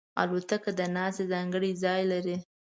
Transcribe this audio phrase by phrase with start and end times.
[0.21, 2.37] الوتکه د ناستې ځانګړی ځای لري.